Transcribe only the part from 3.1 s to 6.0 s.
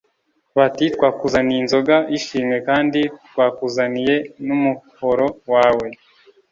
twakuzaniye n’umuhoro wawe.